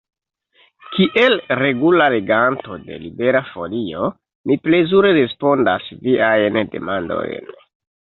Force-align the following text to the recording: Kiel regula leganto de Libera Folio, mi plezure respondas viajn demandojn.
Kiel 0.95 1.35
regula 1.59 2.07
leganto 2.13 2.79
de 2.89 2.99
Libera 3.05 3.43
Folio, 3.51 4.09
mi 4.49 4.61
plezure 4.67 5.15
respondas 5.21 5.89
viajn 6.09 6.63
demandojn. 6.77 7.59